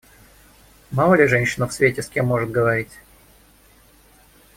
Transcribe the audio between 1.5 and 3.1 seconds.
в свете с кем может говорить?